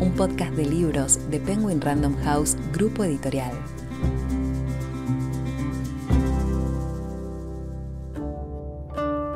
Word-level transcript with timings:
un 0.00 0.12
podcast 0.12 0.52
de 0.52 0.64
libros 0.64 1.30
de 1.30 1.38
Penguin 1.38 1.78
Random 1.78 2.16
House 2.24 2.56
Grupo 2.72 3.04
Editorial. 3.04 3.52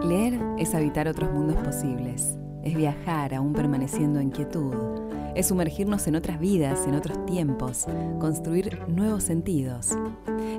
Leer 0.02 0.40
es 0.58 0.74
habitar 0.74 1.06
otros 1.06 1.30
mundos 1.32 1.56
posibles, 1.58 2.34
es 2.62 2.74
viajar 2.74 3.34
aún 3.34 3.52
permaneciendo 3.52 4.20
en 4.20 4.30
quietud, 4.30 4.72
es 5.34 5.48
sumergirnos 5.48 6.06
en 6.06 6.16
otras 6.16 6.40
vidas, 6.40 6.86
en 6.86 6.94
otros 6.94 7.26
tiempos, 7.26 7.84
construir 8.18 8.80
nuevos 8.88 9.24
sentidos. 9.24 9.90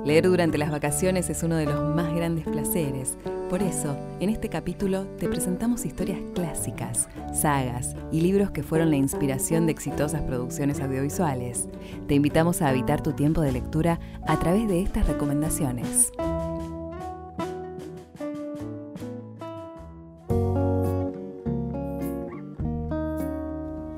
Leer 0.06 0.28
durante 0.28 0.56
las 0.56 0.70
vacaciones 0.70 1.28
es 1.30 1.42
uno 1.42 1.56
de 1.56 1.64
los 1.64 1.82
más 1.96 2.14
grandes 2.14 2.44
placeres. 2.44 3.18
Por 3.50 3.60
eso, 3.60 3.98
en 4.20 4.28
este 4.28 4.48
capítulo 4.48 5.04
te 5.18 5.28
presentamos 5.28 5.84
historias 5.84 6.20
clásicas, 6.32 7.08
sagas 7.34 7.96
y 8.12 8.20
libros 8.20 8.52
que 8.52 8.62
fueron 8.62 8.90
la 8.90 8.96
inspiración 8.96 9.66
de 9.66 9.72
exitosas 9.72 10.22
producciones 10.22 10.80
audiovisuales. 10.80 11.68
Te 12.06 12.14
invitamos 12.14 12.62
a 12.62 12.68
habitar 12.68 13.02
tu 13.02 13.14
tiempo 13.14 13.40
de 13.40 13.50
lectura 13.50 13.98
a 14.28 14.38
través 14.38 14.68
de 14.68 14.80
estas 14.80 15.08
recomendaciones. 15.08 16.12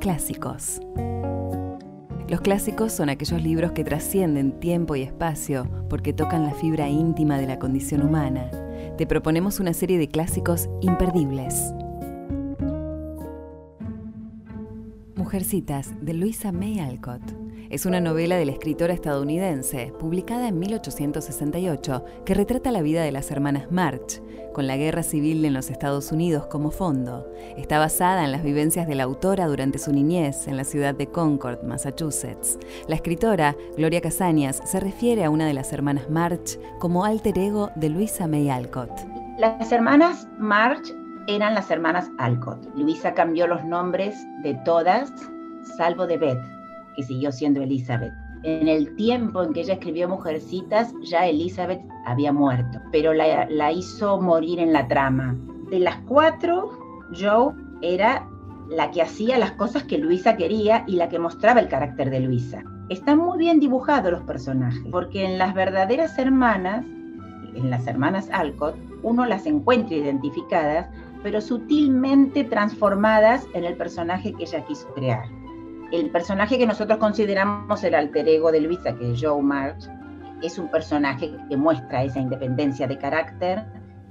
Clásicos. 0.01 0.81
Los 2.29 2.43
clásicos 2.43 2.93
son 2.93 3.09
aquellos 3.09 3.43
libros 3.43 3.73
que 3.73 3.85
trascienden 3.85 4.61
tiempo 4.61 4.95
y 4.95 5.03
espacio 5.03 5.67
porque 5.89 6.13
tocan 6.13 6.45
la 6.45 6.53
fibra 6.53 6.87
íntima 6.87 7.39
de 7.39 7.47
la 7.47 7.59
condición 7.59 8.03
humana. 8.03 8.51
Te 8.99 9.07
proponemos 9.07 9.61
una 9.61 9.73
serie 9.73 9.97
de 9.97 10.09
clásicos 10.09 10.69
imperdibles. 10.83 11.73
Mujercitas 15.15 15.95
de 16.03 16.13
Luisa 16.13 16.53
May 16.53 16.81
Alcott. 16.81 17.38
Es 17.71 17.85
una 17.85 18.01
novela 18.01 18.37
de 18.37 18.47
la 18.47 18.53
escritora 18.53 18.95
estadounidense, 18.95 19.93
publicada 19.99 20.49
en 20.49 20.59
1868, 20.59 22.03
que 22.25 22.33
retrata 22.33 22.71
la 22.71 22.81
vida 22.81 23.03
de 23.03 23.13
las 23.13 23.31
hermanas 23.31 23.71
March, 23.71 24.23
con 24.55 24.67
la 24.67 24.79
guerra 24.79 25.03
civil 25.03 25.45
en 25.45 25.53
los 25.53 25.69
Estados 25.69 26.11
Unidos 26.11 26.47
como 26.47 26.71
fondo. 26.71 27.31
Está 27.59 27.79
basada 27.79 28.25
en 28.25 28.33
las 28.33 28.43
vivencias 28.43 28.89
de 28.89 28.95
la 28.95 29.03
autora 29.03 29.47
durante 29.49 29.79
su 29.79 29.93
niñez 29.93 30.49
en 30.49 30.57
la 30.57 30.65
ciudad 30.65 30.95
de 30.95 31.09
Concord, 31.09 31.63
Massachusetts. 31.63 32.59
La 32.87 32.95
escritora, 32.95 33.55
Gloria 33.77 34.01
Casañas, 34.01 34.63
se 34.65 34.81
refiere 34.81 35.25
a 35.25 35.31
una 35.31 35.47
de 35.47 35.53
las 35.53 35.71
hermanas 35.71 36.09
March 36.09 36.59
como 36.79 37.05
alter 37.05 37.39
ego 37.39 37.69
de 37.77 37.91
Luisa 37.91 38.27
May 38.27 38.49
Alcott. 38.49 38.93
Las 39.37 39.71
hermanas 39.71 40.27
March 40.39 40.95
eran 41.27 41.55
las 41.55 41.71
hermanas 41.71 42.11
Alcott. 42.17 42.67
Luisa 42.75 43.13
cambió 43.13 43.47
los 43.47 43.63
nombres 43.63 44.17
de 44.43 44.55
todas, 44.65 45.13
salvo 45.77 46.07
de 46.07 46.17
Beth, 46.17 46.58
que 46.99 47.05
siguió 47.05 47.31
siendo 47.31 47.63
Elizabeth. 47.63 48.13
En 48.43 48.67
el 48.67 48.97
tiempo 48.97 49.45
en 49.45 49.53
que 49.53 49.61
ella 49.61 49.75
escribió 49.75 50.09
Mujercitas, 50.09 50.93
ya 51.05 51.29
Elizabeth 51.29 51.81
había 52.05 52.33
muerto, 52.33 52.81
pero 52.91 53.13
la, 53.15 53.73
hizo 53.73 54.21
morir 54.21 54.59
en 54.59 54.73
la 54.73 54.89
trama. 54.89 55.37
De 55.71 55.79
las 55.79 55.97
cuatro, 56.09 56.77
Joe 57.17 57.55
era 57.83 58.27
la 58.69 58.91
que 58.91 59.03
hacía 59.03 59.39
las 59.39 59.53
cosas 59.53 59.85
que 59.85 59.97
Luisa 59.97 60.37
quería 60.37 60.83
y 60.89 60.97
la 60.97 61.09
que 61.09 61.21
mostraba 61.21 61.61
el 61.61 61.69
carácter 61.69 62.11
de 62.11 62.19
Luisa. 62.19 62.65
Están 62.89 63.19
muy 63.19 63.39
bien 63.39 63.61
dibujados 63.61 64.11
los 64.11 64.23
personajes, 64.23 64.83
porque 64.91 65.25
en 65.25 65.39
las 65.39 65.55
verdaderas 65.55 66.19
hermanas, 66.19 66.85
en 67.55 67.71
las 67.71 67.87
hermanas 67.87 68.29
Alcott, 68.33 68.75
uno 69.05 69.25
las 69.25 69.47
encuentra 69.47 69.97
identificadas, 69.97 70.89
pero 71.23 71.41
sutilmente 71.41 72.43
transformadas 72.43 73.47
en 73.55 73.65
el 73.65 73.77
personaje 73.77 74.33
que 74.33 74.45
ella 74.45 74.65
quiso 74.65 74.89
crear 74.95 75.38
el 75.93 76.11
personaje 76.11 76.59
que 76.59 76.67
nosotros 76.67 76.99
consideramos 76.99 77.83
el 77.83 77.95
alter 77.95 78.29
ego 78.29 78.53
de 78.53 78.61
Luisa, 78.61 78.95
que 78.95 79.13
es 79.13 79.23
Joe 79.23 79.43
March, 79.43 79.89
es 80.43 80.59
un 80.59 80.69
personaje 80.71 81.35
que 81.49 81.57
muestra 81.57 82.05
esa 82.05 82.21
independencia 82.21 82.87
de 82.87 82.99
carácter 82.99 83.65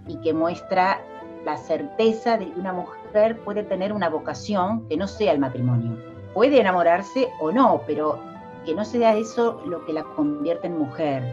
y 0.08 0.18
que 0.22 0.34
muestra 0.34 1.00
la 1.46 1.56
certeza 1.56 2.38
de 2.38 2.52
que 2.52 2.60
una 2.60 2.74
mujer 2.74 3.40
puede 3.46 3.64
tener 3.64 3.94
una 3.94 4.10
vocación 4.10 4.88
que 4.90 4.98
no 4.98 5.08
sea 5.08 5.32
el 5.32 5.40
matrimonio. 5.40 5.98
Puede 6.34 6.60
enamorarse 6.60 7.30
o 7.40 7.52
no, 7.52 7.82
pero 7.86 8.20
que 8.66 8.76
no 8.76 8.84
sea 8.84 9.16
eso 9.16 9.62
lo 9.66 9.86
que 9.86 9.94
la 9.94 10.04
convierte 10.04 10.68
en 10.68 10.78
mujer. 10.78 11.24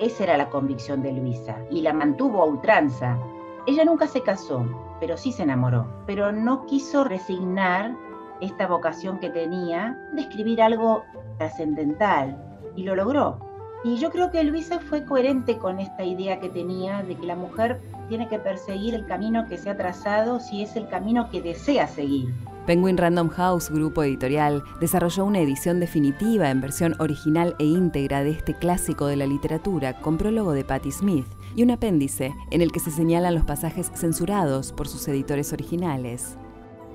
Esa 0.00 0.24
era 0.24 0.36
la 0.36 0.50
convicción 0.50 1.02
de 1.02 1.12
Luisa 1.12 1.56
y 1.70 1.82
la 1.82 1.92
mantuvo 1.92 2.42
a 2.42 2.46
ultranza. 2.46 3.18
Ella 3.66 3.84
nunca 3.84 4.08
se 4.08 4.22
casó, 4.22 4.66
pero 4.98 5.16
sí 5.16 5.30
se 5.30 5.44
enamoró, 5.44 5.86
pero 6.06 6.32
no 6.32 6.66
quiso 6.66 7.04
resignar 7.04 7.94
esta 8.44 8.66
vocación 8.66 9.18
que 9.18 9.30
tenía 9.30 9.98
de 10.12 10.22
escribir 10.22 10.62
algo 10.62 11.04
trascendental 11.38 12.36
y 12.76 12.84
lo 12.84 12.94
logró. 12.96 13.38
Y 13.84 13.96
yo 13.96 14.10
creo 14.10 14.30
que 14.30 14.42
Luisa 14.44 14.80
fue 14.80 15.04
coherente 15.04 15.58
con 15.58 15.78
esta 15.78 16.04
idea 16.04 16.40
que 16.40 16.48
tenía 16.48 17.02
de 17.02 17.16
que 17.16 17.26
la 17.26 17.36
mujer 17.36 17.82
tiene 18.08 18.28
que 18.28 18.38
perseguir 18.38 18.94
el 18.94 19.06
camino 19.06 19.46
que 19.46 19.58
se 19.58 19.68
ha 19.68 19.76
trazado 19.76 20.40
si 20.40 20.62
es 20.62 20.74
el 20.76 20.88
camino 20.88 21.28
que 21.28 21.42
desea 21.42 21.86
seguir. 21.86 22.32
Penguin 22.66 22.96
Random 22.96 23.28
House, 23.28 23.68
grupo 23.68 24.02
editorial, 24.02 24.62
desarrolló 24.80 25.26
una 25.26 25.40
edición 25.40 25.80
definitiva 25.80 26.50
en 26.50 26.62
versión 26.62 26.94
original 26.98 27.54
e 27.58 27.64
íntegra 27.64 28.24
de 28.24 28.30
este 28.30 28.54
clásico 28.54 29.06
de 29.06 29.16
la 29.16 29.26
literatura 29.26 30.00
con 30.00 30.16
prólogo 30.16 30.52
de 30.52 30.64
Patti 30.64 30.90
Smith 30.90 31.26
y 31.54 31.62
un 31.62 31.70
apéndice 31.70 32.34
en 32.50 32.62
el 32.62 32.72
que 32.72 32.80
se 32.80 32.90
señalan 32.90 33.34
los 33.34 33.44
pasajes 33.44 33.90
censurados 33.94 34.72
por 34.72 34.88
sus 34.88 35.06
editores 35.08 35.52
originales. 35.52 36.38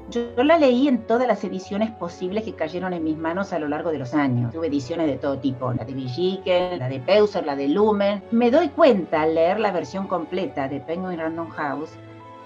Yo, 0.10 0.44
la 0.44 0.58
leí 0.58 0.88
en 0.88 1.06
todas 1.06 1.28
las 1.28 1.44
ediciones 1.44 1.92
posibles 1.92 2.44
que 2.44 2.54
cayeron 2.54 2.94
en 2.94 3.04
mis 3.04 3.18
manos 3.18 3.54
a 3.54 3.60
lo 3.60 3.68
largo 3.68 3.92
de 3.92 4.00
los 4.00 4.16
años. 4.16 4.52
Tuve 4.52 4.68
ediciones 4.68 5.06
de 5.06 5.18
todo 5.18 5.38
tipo, 5.38 5.72
la 5.72 5.86
de 5.86 5.94
Villiquen, 5.94 6.80
la 6.80 6.90
de 6.90 7.00
Peuser, 7.00 7.46
la 7.46 7.56
de 7.56 7.68
Lumen. 7.68 8.24
Me 8.32 8.50
doy 8.50 8.70
cuenta 8.70 9.22
al 9.22 9.36
leer 9.36 9.60
la 9.60 9.72
versión 9.72 10.08
completa 10.08 10.68
de 10.68 10.80
Penguin 10.80 11.20
Random 11.20 11.50
House 11.50 11.92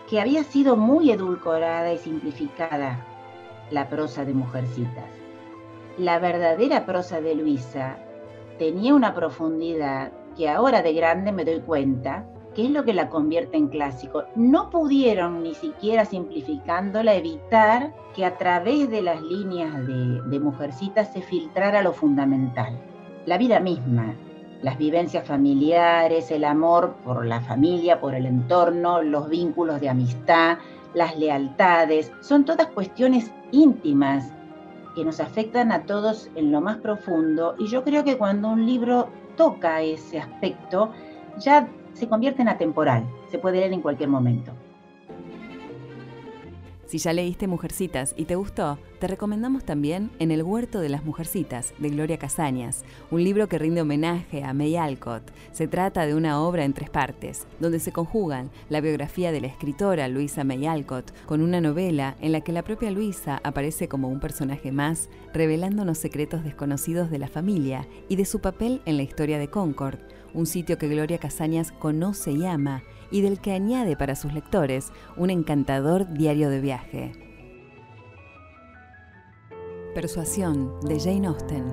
que 0.10 0.20
había 0.20 0.44
sido 0.44 0.76
muy 0.76 1.12
edulcorada 1.12 1.94
y 1.94 1.98
simplificada 1.98 3.06
la 3.72 3.88
prosa 3.88 4.26
de 4.26 4.34
Mujercitas. 4.34 5.06
La 5.98 6.20
verdadera 6.20 6.86
prosa 6.86 7.22
de 7.22 7.36
Luisa 7.36 7.98
tenía 8.60 8.94
una 8.94 9.14
profundidad 9.14 10.12
que 10.36 10.50
ahora 10.50 10.82
de 10.82 10.94
grande 10.94 11.32
me 11.32 11.46
doy 11.46 11.62
cuenta 11.62 12.26
¿Qué 12.56 12.66
es 12.66 12.72
lo 12.72 12.84
que 12.86 12.94
la 12.94 13.10
convierte 13.10 13.58
en 13.58 13.68
clásico? 13.68 14.26
No 14.36 14.70
pudieron, 14.70 15.42
ni 15.42 15.56
siquiera 15.56 16.06
simplificándola, 16.06 17.16
evitar 17.16 17.92
que 18.16 18.26
a 18.26 18.38
través 18.38 18.92
de 18.92 19.02
las 19.02 19.22
líneas 19.24 19.88
de, 19.88 20.22
de 20.22 21.04
se 21.06 21.22
filtrara 21.22 21.82
lo 21.82 21.94
fundamental, 21.94 22.78
la 23.26 23.40
vida 23.40 23.60
misma, 23.60 24.14
las 24.62 24.78
vivencias 24.78 25.28
familiares, 25.28 26.30
el 26.30 26.44
amor 26.44 26.96
por 27.04 27.26
la 27.26 27.42
familia, 27.42 28.00
por 28.00 28.14
el 28.14 28.28
entorno, 28.28 29.02
los 29.02 29.30
vínculos 29.30 29.82
de 29.82 29.90
amistad, 29.90 30.60
las 30.94 31.18
lealtades, 31.18 32.12
son 32.22 32.46
todas 32.46 32.68
cuestiones 32.68 33.32
íntimas 33.52 34.32
que 34.96 35.04
nos 35.04 35.20
afectan 35.20 35.72
a 35.72 35.84
todos 35.84 36.30
en 36.36 36.52
lo 36.52 36.62
más 36.62 36.78
profundo 36.78 37.56
y 37.58 37.68
yo 37.68 37.84
creo 37.84 38.04
que 38.04 38.18
cuando 38.18 38.50
un 38.50 38.66
libro 38.66 39.10
toca 39.36 39.82
ese 39.82 40.20
aspecto, 40.20 40.92
ya 41.40 41.68
se 41.94 42.08
convierte 42.08 42.42
en 42.42 42.50
atemporal, 42.50 43.04
se 43.30 43.40
puede 43.40 43.60
leer 43.60 43.74
en 43.74 43.82
cualquier 43.82 44.10
momento. 44.10 44.54
Si 46.94 47.00
ya 47.00 47.12
leíste 47.12 47.48
Mujercitas 47.48 48.14
y 48.18 48.26
te 48.26 48.36
gustó, 48.36 48.78
te 49.00 49.08
recomendamos 49.08 49.64
también 49.64 50.12
En 50.20 50.30
el 50.30 50.44
huerto 50.44 50.80
de 50.80 50.90
las 50.90 51.04
Mujercitas, 51.04 51.74
de 51.80 51.90
Gloria 51.90 52.20
Casañas, 52.20 52.86
un 53.10 53.24
libro 53.24 53.50
que 53.50 53.58
rinde 53.58 53.82
homenaje 53.82 54.44
a 54.44 54.54
May 54.54 54.76
Alcott. 54.76 55.24
Se 55.52 55.68
trata 55.68 56.06
de 56.06 56.14
una 56.14 56.40
obra 56.40 56.66
en 56.66 56.74
tres 56.74 56.92
partes, 56.92 57.48
donde 57.60 57.80
se 57.80 57.92
conjugan 57.92 58.52
la 58.70 58.80
biografía 58.80 59.32
de 59.32 59.42
la 59.42 59.48
escritora 59.48 60.08
Luisa 60.08 60.44
May 60.44 60.68
Alcott 60.68 61.12
con 61.26 61.42
una 61.42 61.62
novela 61.62 62.16
en 62.22 62.32
la 62.32 62.42
que 62.42 62.52
la 62.52 62.62
propia 62.62 62.92
Luisa 62.92 63.42
aparece 63.44 63.88
como 63.88 64.08
un 64.08 64.20
personaje 64.20 64.72
más, 64.72 65.10
revelándonos 65.34 65.98
secretos 65.98 66.44
desconocidos 66.44 67.10
de 67.10 67.18
la 67.18 67.28
familia 67.28 67.88
y 68.08 68.18
de 68.18 68.26
su 68.26 68.40
papel 68.40 68.84
en 68.86 68.98
la 68.98 69.04
historia 69.04 69.40
de 69.40 69.50
Concord, 69.50 69.98
un 70.34 70.46
sitio 70.46 70.78
que 70.78 70.88
Gloria 70.88 71.18
Casañas 71.18 71.72
conoce 71.72 72.32
y 72.32 72.46
ama 72.46 72.84
y 73.12 73.22
del 73.22 73.40
que 73.40 73.52
añade 73.52 73.96
para 73.96 74.16
sus 74.16 74.34
lectores 74.34 74.92
un 75.18 75.30
encantador 75.30 76.12
diario 76.14 76.50
de 76.50 76.62
viaje. 76.62 77.12
Persuasión 79.94 80.80
de 80.82 81.00
Jane 81.00 81.28
Austen. 81.28 81.66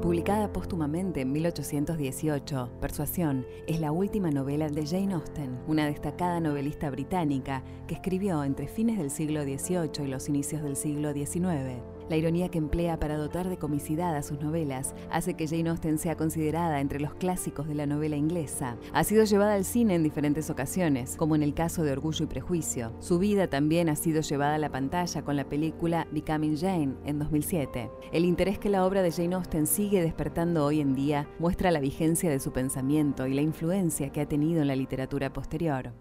Publicada 0.00 0.50
póstumamente 0.50 1.20
en 1.20 1.32
1818, 1.32 2.78
Persuasión 2.80 3.44
es 3.66 3.80
la 3.80 3.92
última 3.92 4.30
novela 4.30 4.70
de 4.70 4.86
Jane 4.86 5.12
Austen, 5.12 5.58
una 5.66 5.86
destacada 5.86 6.40
novelista 6.40 6.88
británica 6.88 7.62
que 7.86 7.96
escribió 7.96 8.44
entre 8.44 8.68
fines 8.68 8.96
del 8.96 9.10
siglo 9.10 9.42
XVIII 9.42 10.06
y 10.06 10.08
los 10.08 10.28
inicios 10.28 10.62
del 10.62 10.76
siglo 10.76 11.12
XIX. 11.12 11.82
La 12.08 12.16
ironía 12.16 12.48
que 12.48 12.58
emplea 12.58 12.98
para 12.98 13.18
dotar 13.18 13.48
de 13.48 13.58
comicidad 13.58 14.16
a 14.16 14.22
sus 14.22 14.40
novelas 14.40 14.94
hace 15.10 15.34
que 15.34 15.46
Jane 15.46 15.68
Austen 15.68 15.98
sea 15.98 16.16
considerada 16.16 16.80
entre 16.80 17.00
los 17.00 17.14
clásicos 17.14 17.68
de 17.68 17.74
la 17.74 17.86
novela 17.86 18.16
inglesa. 18.16 18.76
Ha 18.92 19.04
sido 19.04 19.24
llevada 19.24 19.54
al 19.54 19.64
cine 19.64 19.94
en 19.94 20.02
diferentes 20.02 20.48
ocasiones, 20.48 21.16
como 21.16 21.36
en 21.36 21.42
el 21.42 21.52
caso 21.52 21.82
de 21.82 21.92
Orgullo 21.92 22.24
y 22.24 22.28
Prejuicio. 22.28 22.92
Su 23.00 23.18
vida 23.18 23.48
también 23.48 23.88
ha 23.88 23.96
sido 23.96 24.22
llevada 24.22 24.54
a 24.54 24.58
la 24.58 24.70
pantalla 24.70 25.22
con 25.22 25.36
la 25.36 25.44
película 25.44 26.06
Becoming 26.10 26.56
Jane 26.56 26.94
en 27.04 27.18
2007. 27.18 27.90
El 28.12 28.24
interés 28.24 28.58
que 28.58 28.70
la 28.70 28.86
obra 28.86 29.02
de 29.02 29.12
Jane 29.12 29.34
Austen 29.34 29.66
sigue 29.66 30.00
despertando 30.00 30.64
hoy 30.64 30.80
en 30.80 30.94
día 30.94 31.28
muestra 31.38 31.70
la 31.70 31.80
vigencia 31.80 32.30
de 32.30 32.40
su 32.40 32.52
pensamiento 32.52 33.26
y 33.26 33.34
la 33.34 33.42
influencia 33.42 34.10
que 34.10 34.22
ha 34.22 34.28
tenido 34.28 34.62
en 34.62 34.68
la 34.68 34.76
literatura 34.76 35.32
posterior. 35.32 35.92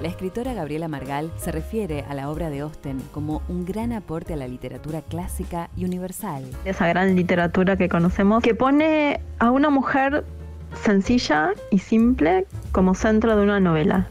La 0.00 0.08
escritora 0.08 0.52
Gabriela 0.52 0.88
Margal 0.88 1.32
se 1.38 1.50
refiere 1.50 2.04
a 2.06 2.12
la 2.12 2.28
obra 2.28 2.50
de 2.50 2.60
Austen 2.60 3.00
como 3.12 3.40
un 3.48 3.64
gran 3.64 3.94
aporte 3.94 4.34
a 4.34 4.36
la 4.36 4.46
literatura 4.46 5.00
clásica 5.00 5.70
y 5.74 5.86
universal. 5.86 6.44
Esa 6.66 6.86
gran 6.86 7.16
literatura 7.16 7.78
que 7.78 7.88
conocemos 7.88 8.42
que 8.42 8.54
pone 8.54 9.20
a 9.38 9.50
una 9.50 9.70
mujer 9.70 10.26
sencilla 10.74 11.52
y 11.70 11.78
simple 11.78 12.46
como 12.72 12.94
centro 12.94 13.36
de 13.36 13.42
una 13.42 13.58
novela. 13.58 14.06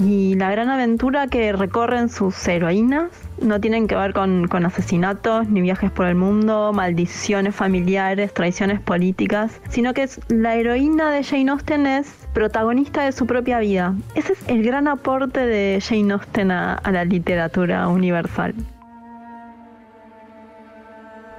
Y 0.00 0.34
la 0.34 0.50
gran 0.50 0.68
aventura 0.68 1.26
que 1.26 1.52
recorren 1.52 2.08
sus 2.08 2.46
heroínas 2.48 3.10
no 3.40 3.60
tienen 3.60 3.86
que 3.86 3.94
ver 3.94 4.12
con, 4.12 4.48
asesinatos, 4.64 5.48
ni 5.48 5.60
viajes 5.60 5.90
por 5.90 6.06
el 6.06 6.14
mundo, 6.14 6.72
maldiciones 6.72 7.54
familiares, 7.54 8.32
traiciones 8.34 8.80
políticas, 8.80 9.60
sino 9.68 9.94
que 9.94 10.04
es, 10.04 10.20
la 10.28 10.56
heroína 10.56 11.10
de 11.10 11.22
Jane 11.22 11.50
Austen 11.50 11.86
es 11.86 12.08
protagonista 12.32 13.04
de 13.04 13.12
su 13.12 13.26
propia 13.26 13.58
vida. 13.58 13.94
Ese 14.14 14.32
es 14.32 14.48
el 14.48 14.62
gran 14.62 14.88
aporte 14.88 15.40
de 15.40 15.80
Jane 15.80 16.12
Austen 16.12 16.50
a, 16.50 16.80
la 16.90 17.04
literatura 17.04 17.88
universal. 17.88 18.54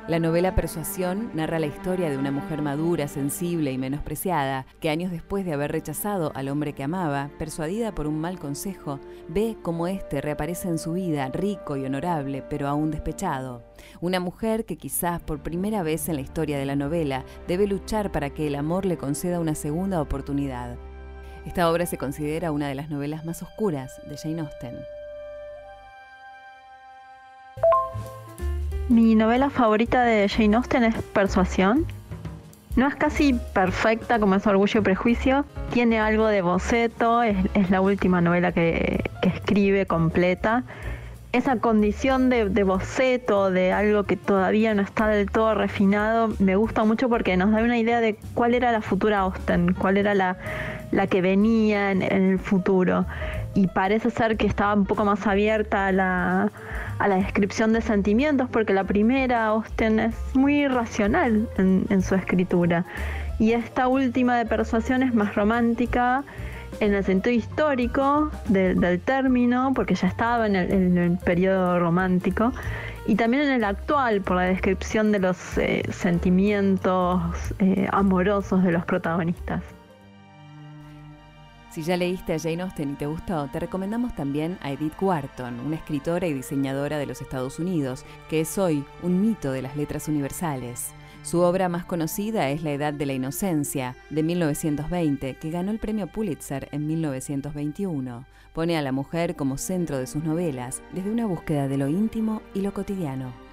La 0.07 0.19
novela 0.19 0.56
Persuasión 0.56 1.31
narra 1.33 1.59
la 1.59 1.65
historia 1.65 2.09
de 2.09 2.18
una 2.18 2.31
mujer 2.31 2.62
madura, 2.62 3.09
sensible 3.09 3.74
y 3.74 3.77
menospreciada, 3.77 4.65
que 4.80 4.89
años 4.89 5.12
después 5.12 5.44
de 5.44 5.51
haber 5.51 5.74
rechazado 5.74 6.31
al 6.33 6.48
hombre 6.48 6.71
que 6.71 6.83
amaba, 6.83 7.30
persuadida 7.38 7.94
por 7.94 8.07
un 8.07 8.21
mal 8.21 8.39
consejo, 8.39 9.01
ve 9.27 9.57
cómo 9.62 9.86
éste 9.86 10.21
reaparece 10.21 10.69
en 10.69 10.77
su 10.77 10.94
vida 10.94 11.27
rico 11.27 11.75
y 11.75 11.83
honorable, 11.83 12.42
pero 12.50 12.69
aún 12.69 12.89
despechado. 12.89 13.65
Una 14.00 14.21
mujer 14.21 14.63
que 14.63 14.77
quizás 14.77 15.21
por 15.21 15.44
primera 15.44 15.83
vez 15.83 16.07
en 16.07 16.15
la 16.15 16.21
historia 16.21 16.57
de 16.57 16.65
la 16.65 16.77
novela 16.77 17.25
debe 17.50 17.68
luchar 17.68 18.10
para 18.10 18.30
que 18.30 18.48
el 18.48 18.56
amor 18.56 18.86
le 18.86 18.95
conceda 18.95 19.42
una 19.42 19.56
segunda 19.56 20.01
oportunidad. 20.01 20.77
Esta 21.45 21.69
obra 21.69 21.86
se 21.86 21.98
considera 21.98 22.53
una 22.53 22.69
de 22.69 22.75
las 22.75 22.89
novelas 22.89 23.25
más 23.25 23.44
oscuras 23.44 24.00
de 24.07 24.15
Jane 24.15 24.39
Austen. 24.39 24.77
Mi 28.89 29.16
novela 29.16 29.50
favorita 29.50 30.04
de 30.04 30.30
Jane 30.30 30.56
Austen 30.56 30.86
es 30.86 30.95
Persuasión. 31.12 31.86
No 32.78 32.88
es 32.88 32.95
casi 32.95 33.34
perfecta 33.34 34.18
como 34.18 34.36
es 34.36 34.48
Orgullo 34.48 34.80
y 34.80 34.84
Prejuicio, 34.84 35.45
tiene 35.74 36.00
algo 36.00 36.28
de 36.28 36.42
boceto, 36.42 37.22
es, 37.22 37.36
la 37.69 37.81
última 37.81 38.22
novela 38.22 38.54
que, 38.54 39.04
escribe 39.24 39.86
completa. 39.88 40.63
Esa 41.34 41.57
condición 41.57 42.30
de, 42.30 42.63
boceto, 42.63 43.51
de 43.51 43.74
algo 43.74 44.04
que 44.04 44.16
todavía 44.16 44.74
no 44.74 44.84
está 44.84 45.07
del 45.10 45.30
todo 45.30 45.54
refinado, 45.54 46.30
me 46.39 46.56
gusta 46.56 46.86
mucho 46.86 47.10
porque 47.10 47.36
nos 47.36 47.51
da 47.51 47.62
una 47.63 47.78
idea 47.78 48.00
de 48.00 48.18
cuál 48.36 48.54
era 48.54 48.72
la 48.72 48.81
futura 48.81 49.19
Austen, 49.19 49.74
cuál 49.74 49.98
era 49.98 50.13
la, 50.13 50.38
la 50.92 51.07
que 51.07 51.22
venía 51.22 51.92
en, 51.92 52.04
el 52.04 52.39
futuro. 52.39 53.06
Y 53.54 53.68
parece 53.68 54.12
ser 54.12 54.38
que 54.38 54.48
estaba 54.48 54.74
un 54.75 54.86
poco 54.86 55.04
más 55.04 55.28
abierta 55.28 55.88
a 55.88 55.92
la, 55.92 56.51
a 56.99 57.07
la 57.07 57.15
descripción 57.15 57.73
de 57.73 57.81
sentimientos, 57.81 58.49
porque 58.49 58.73
la 58.73 58.83
primera, 58.83 59.47
Austen, 59.47 59.99
es 59.99 60.15
muy 60.33 60.67
racional 60.67 61.47
en, 61.57 62.01
su 62.01 62.15
escritura. 62.15 62.85
Y 63.39 63.51
esta 63.51 63.88
última 63.88 64.38
de 64.38 64.45
persuasión 64.45 65.03
es 65.03 65.13
más 65.13 65.35
romántica 65.35 66.23
en 66.79 66.94
el 66.94 67.03
sentido 67.03 67.35
histórico 67.35 68.31
del 68.49 68.99
término, 69.01 69.71
porque 69.75 69.95
ya 69.95 70.07
estaba 70.07 70.47
en 70.47 70.55
el, 70.55 71.17
periodo 71.23 71.79
romántico, 71.79 72.51
y 73.05 73.15
también 73.15 73.43
en 73.43 73.51
el 73.51 73.63
actual, 73.63 74.21
por 74.21 74.35
la 74.38 74.43
descripción 74.43 75.11
de 75.11 75.19
los 75.19 75.57
eh, 75.57 75.83
sentimientos 75.91 77.21
eh, 77.59 77.88
amorosos 77.91 78.63
de 78.63 78.71
los 78.71 78.83
protagonistas. 78.85 79.76
Si 81.77 81.83
ya 81.83 81.95
leíste 81.95 82.33
a 82.33 82.39
Jane 82.39 82.63
Austen 82.63 82.94
y 82.94 82.95
te 82.95 83.06
gustó, 83.06 83.47
te 83.53 83.59
recomendamos 83.59 84.15
también 84.15 84.57
a 84.62 84.71
Edith 84.71 85.00
Wharton, 85.00 85.59
una 85.59 85.75
escritora 85.75 86.25
y 86.25 86.33
diseñadora 86.33 86.97
de 86.97 87.06
los 87.06 87.21
Estados 87.21 87.59
Unidos, 87.59 88.03
que 88.31 88.41
es 88.41 88.57
hoy 88.57 88.83
un 89.03 89.21
mito 89.21 89.51
de 89.51 89.62
las 89.62 89.77
letras 89.77 90.07
universales. 90.07 90.95
Su 91.21 91.41
obra 91.41 91.69
más 91.69 91.85
conocida 91.85 92.50
es 92.50 92.63
La 92.63 92.71
Edad 92.71 92.94
de 92.94 93.06
la 93.06 93.13
Inocencia, 93.13 93.95
de 94.09 94.24
1920, 94.24 95.35
que 95.35 95.51
ganó 95.51 95.69
el 95.69 95.77
premio 95.77 96.07
Pulitzer 96.07 96.68
en 96.71 96.88
1921. 96.88 98.25
Pone 98.53 98.75
a 98.75 98.81
la 98.81 98.91
mujer 98.91 99.35
como 99.35 99.59
centro 99.59 100.00
de 100.00 100.07
sus 100.07 100.24
novelas, 100.24 100.81
desde 100.94 101.12
una 101.12 101.27
búsqueda 101.27 101.68
de 101.68 101.77
lo 101.77 101.88
íntimo 101.88 102.41
y 102.56 102.62
lo 102.62 102.74
cotidiano. 102.74 103.46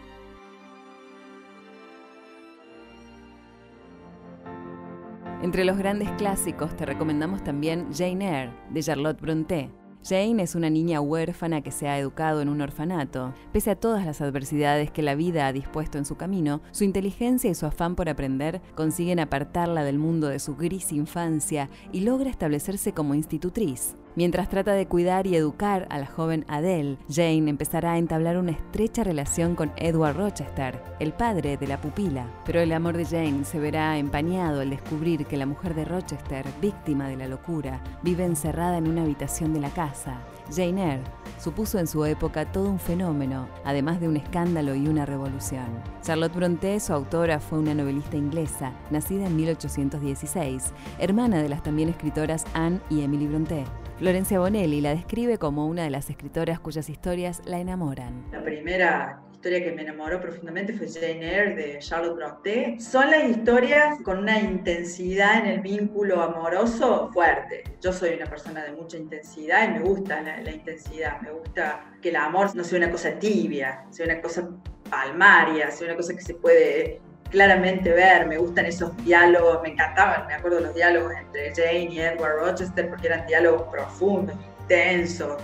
Entre 5.45 5.67
los 5.67 5.77
grandes 5.77 6.11
clásicos 6.13 6.75
te 6.75 6.87
recomendamos 6.87 7.45
también 7.45 7.89
Jane 7.93 8.25
Eyre, 8.25 8.53
de 8.71 8.83
Charlotte 8.83 9.21
Brontë. 9.21 9.71
Jane 10.03 10.43
es 10.43 10.55
una 10.55 10.71
niña 10.71 11.03
huérfana 11.03 11.61
que 11.61 11.71
se 11.71 11.87
ha 11.87 11.99
educado 11.99 12.41
en 12.41 12.49
un 12.49 12.63
orfanato. 12.63 13.35
Pese 13.53 13.73
a 13.73 13.77
todas 13.77 14.07
las 14.07 14.23
adversidades 14.23 14.91
que 14.91 15.03
la 15.03 15.15
vida 15.15 15.47
ha 15.47 15.53
dispuesto 15.53 15.99
en 15.99 16.07
su 16.07 16.17
camino, 16.17 16.63
su 16.71 16.85
inteligencia 16.85 17.51
y 17.51 17.55
su 17.55 17.67
afán 17.67 17.95
por 17.95 18.09
aprender 18.09 18.63
consiguen 18.75 19.21
apartarla 19.21 19.85
del 19.85 19.99
mundo 19.99 20.29
de 20.29 20.39
su 20.39 20.57
gris 20.57 20.93
infancia 20.93 21.69
y 21.93 22.01
logra 22.01 22.31
establecerse 22.31 22.95
como 22.95 23.15
institutriz. 23.15 23.97
Mientras 24.17 24.49
trata 24.49 24.75
de 24.75 24.87
cuidar 24.87 25.27
y 25.27 25.35
educar 25.35 25.89
a 25.91 25.99
la 25.99 26.07
joven 26.07 26.45
Adele, 26.47 26.99
Jane 27.11 27.51
empezará 27.51 27.93
a 27.93 27.99
entablar 27.99 28.39
una 28.39 28.53
estrecha 28.53 29.03
relación 29.03 29.57
con 29.57 29.73
Edward 29.77 30.17
Rochester, 30.17 30.81
el 31.01 31.13
padre 31.13 31.57
de 31.57 31.67
la 31.67 31.81
pupila. 31.81 32.31
Pero 32.47 32.61
el 32.61 32.73
amor 32.73 32.97
de 32.97 33.07
Jane 33.07 33.45
se 33.45 33.59
verá 33.59 33.99
empañado 33.99 34.61
al 34.61 34.71
descubrir 34.71 35.27
que 35.27 35.37
la 35.37 35.47
mujer 35.47 35.75
de 35.75 35.85
Rochester, 35.85 36.47
víctima 36.63 37.09
de 37.09 37.17
la 37.17 37.27
locura, 37.27 37.83
vive 38.03 38.25
encerrada 38.25 38.79
en 38.79 38.87
una 38.87 39.03
habitación 39.03 39.53
de 39.53 39.61
la 39.61 39.71
casa. 39.71 40.21
Jane 40.55 40.93
Eyre 40.93 41.03
supuso 41.41 41.79
en 41.79 41.89
su 41.89 42.05
época 42.05 42.53
todo 42.53 42.71
un 42.71 42.79
fenómeno, 42.79 43.49
además 43.65 44.01
de 44.01 44.09
un 44.09 44.17
escándalo 44.17 44.77
y 44.77 44.87
una 44.87 45.07
revolución. 45.07 45.67
Charlotte 46.03 46.35
Brontë, 46.35 46.79
su 46.79 46.93
autora, 46.93 47.41
fue 47.41 47.59
una 47.59 47.75
novelista 47.75 48.17
inglesa, 48.17 48.73
nacida 48.91 49.27
en 49.27 49.37
1816, 49.37 50.73
hermana 51.01 51.43
de 51.43 51.49
las 51.49 51.63
también 51.63 51.89
escritoras 51.89 52.45
Anne 52.55 52.81
y 52.91 53.03
Emily 53.03 53.27
Brontë. 53.27 53.65
Florencia 53.99 54.41
Bonelli 54.41 54.81
la 54.81 54.93
describe 54.93 55.39
como 55.39 55.69
una 55.69 55.85
de 55.85 55.91
las 55.91 56.11
escritoras 56.11 56.59
cuyas 56.59 56.89
historias 56.89 57.43
la 57.45 57.61
enamoran. 57.61 58.25
La 58.33 58.43
primera 58.43 59.23
historia 59.33 59.63
que 59.63 59.71
me 59.71 59.83
enamoró 59.83 60.21
profundamente 60.21 60.73
fue 60.73 60.89
Jane 60.89 61.23
Eyre 61.23 61.55
de 61.55 61.79
Charlotte 61.79 62.17
Brontë. 62.17 62.81
Son 62.81 63.09
las 63.09 63.23
historias 63.23 64.01
con 64.03 64.19
una 64.19 64.41
intensidad 64.41 65.39
en 65.39 65.47
el 65.47 65.61
vínculo 65.61 66.21
amoroso 66.21 67.09
fuerte. 67.13 67.63
Yo 67.81 67.93
soy 67.93 68.15
una 68.15 68.27
persona 68.27 68.65
de 68.65 68.73
mucha 68.73 68.97
intensidad 68.97 69.69
y 69.69 69.79
me 69.79 69.81
gusta 69.81 70.23
la, 70.23 70.41
la 70.41 70.51
intensidad, 70.51 71.21
me 71.21 71.31
gusta 71.31 71.93
que 72.03 72.09
el 72.09 72.17
amor 72.17 72.57
no 72.57 72.65
sea 72.65 72.79
una 72.79 72.91
cosa 72.91 73.17
tibia, 73.17 73.85
sea 73.91 74.07
una 74.07 74.21
cosa 74.21 74.49
palmaria, 74.91 75.71
sea 75.71 75.87
una 75.87 75.97
cosa 75.97 76.15
que 76.15 76.23
se 76.23 76.35
puede 76.35 77.01
claramente 77.35 77.93
ver, 77.93 78.27
me 78.29 78.39
gustan 78.39 78.67
esos 78.67 78.97
diálogos, 79.05 79.61
me 79.63 79.71
encantaban, 79.71 80.27
me 80.29 80.35
acuerdo 80.35 80.61
los 80.61 80.75
diálogos 80.75 81.13
entre 81.21 81.53
Jane 81.53 81.89
y 81.91 82.01
Edward 82.01 82.39
Rochester 82.39 82.89
porque 82.89 83.09
eran 83.09 83.27
diálogos 83.27 83.63
profundos, 83.73 84.37
intensos, 84.61 85.43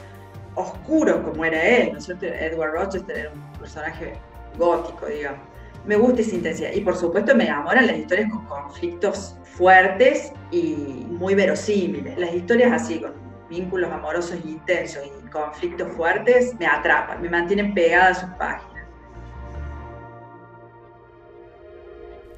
oscuros 0.54 1.16
como 1.24 1.44
era 1.44 1.60
él, 1.60 1.92
¿no 1.92 1.98
es 1.98 2.04
cierto? 2.04 2.26
Edward 2.26 2.72
Rochester 2.74 3.18
era 3.18 3.30
un 3.32 3.58
personaje 3.58 4.12
gótico, 4.56 5.06
digamos. 5.06 5.40
Me 5.84 5.96
gusta 5.96 6.20
esa 6.20 6.36
intensidad 6.36 6.72
y 6.72 6.80
por 6.80 6.96
supuesto 6.96 7.34
me 7.34 7.44
enamoran 7.44 7.86
las 7.88 7.96
historias 7.96 8.30
con 8.30 8.46
conflictos 8.46 9.36
fuertes 9.42 10.32
y 10.52 11.06
muy 11.08 11.34
verosímiles. 11.34 12.16
Las 12.18 12.32
historias 12.32 12.70
así, 12.72 13.00
con 13.00 13.14
vínculos 13.48 13.90
amorosos 13.90 14.38
intensos 14.44 15.02
y 15.04 15.28
conflictos 15.28 15.88
fuertes, 15.96 16.54
me 16.60 16.66
atrapan, 16.66 17.20
me 17.20 17.28
mantienen 17.28 17.74
pegada 17.74 18.10
a 18.10 18.14
sus 18.14 18.30
páginas. 18.38 18.69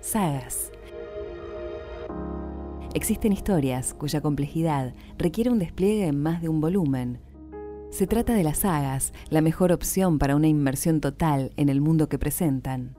Sagas. 0.03 0.73
Existen 2.93 3.33
historias 3.33 3.95
cuya 3.95 4.21
complejidad 4.21 4.95
requiere 5.17 5.49
un 5.49 5.61
despliegue 5.61 6.09
en 6.09 6.21
más 6.21 6.43
de 6.43 6.49
un 6.49 6.61
volumen. 6.61 7.21
Se 7.91 8.09
trata 8.09 8.35
de 8.35 8.43
las 8.43 8.59
sagas, 8.59 9.13
la 9.31 9.43
mejor 9.43 9.71
opción 9.71 10.19
para 10.19 10.35
una 10.35 10.49
inmersión 10.49 11.01
total 11.01 11.53
en 11.57 11.69
el 11.69 11.81
mundo 11.81 12.09
que 12.09 12.19
presentan. 12.19 12.97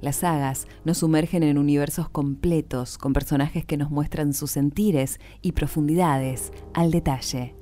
Las 0.00 0.16
sagas 0.16 0.66
nos 0.84 0.98
sumergen 0.98 1.44
en 1.44 1.58
universos 1.58 2.08
completos, 2.08 2.98
con 2.98 3.12
personajes 3.12 3.64
que 3.64 3.76
nos 3.76 3.92
muestran 3.92 4.34
sus 4.34 4.50
sentires 4.50 5.20
y 5.42 5.52
profundidades 5.52 6.52
al 6.74 6.90
detalle. 6.90 7.54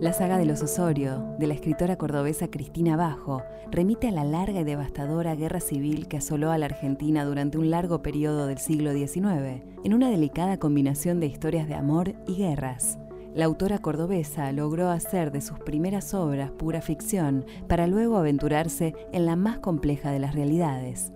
La 0.00 0.12
saga 0.12 0.36
de 0.36 0.44
los 0.44 0.62
Osorio, 0.62 1.34
de 1.38 1.46
la 1.46 1.54
escritora 1.54 1.96
cordobesa 1.96 2.48
Cristina 2.48 2.96
Bajo, 2.96 3.42
remite 3.70 4.08
a 4.08 4.10
la 4.10 4.24
larga 4.24 4.60
y 4.60 4.64
devastadora 4.64 5.34
guerra 5.34 5.58
civil 5.58 6.06
que 6.06 6.18
asoló 6.18 6.50
a 6.50 6.58
la 6.58 6.66
Argentina 6.66 7.24
durante 7.24 7.56
un 7.56 7.70
largo 7.70 8.02
periodo 8.02 8.46
del 8.46 8.58
siglo 8.58 8.92
XIX, 8.92 9.62
en 9.84 9.94
una 9.94 10.10
delicada 10.10 10.58
combinación 10.58 11.18
de 11.18 11.28
historias 11.28 11.66
de 11.66 11.76
amor 11.76 12.14
y 12.26 12.34
guerras. 12.36 12.98
La 13.34 13.46
autora 13.46 13.78
cordobesa 13.78 14.52
logró 14.52 14.90
hacer 14.90 15.32
de 15.32 15.40
sus 15.40 15.58
primeras 15.60 16.12
obras 16.12 16.50
pura 16.50 16.82
ficción 16.82 17.46
para 17.66 17.86
luego 17.86 18.18
aventurarse 18.18 18.94
en 19.12 19.24
la 19.24 19.34
más 19.34 19.60
compleja 19.60 20.10
de 20.10 20.18
las 20.18 20.34
realidades. 20.34 21.10